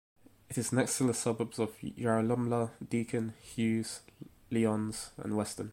It 0.49 0.57
is 0.57 0.73
next 0.73 0.97
to 0.97 1.03
the 1.03 1.13
suburbs 1.13 1.59
of 1.59 1.77
Yarralumla, 1.79 2.71
Deakin, 2.89 3.35
Hughes, 3.39 3.99
Lyons 4.49 5.11
and 5.17 5.37
Weston. 5.37 5.59